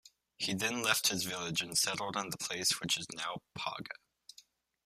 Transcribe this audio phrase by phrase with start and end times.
[0.35, 3.93] He then left his village and settled in the place which is now Paga.